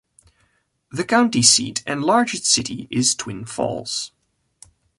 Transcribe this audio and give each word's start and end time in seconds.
The 0.91 1.03
county 1.03 1.43
seat 1.43 1.83
and 1.85 2.03
largest 2.03 2.47
city 2.47 2.87
is 2.89 3.13
Twin 3.13 3.45
Falls. 3.45 4.11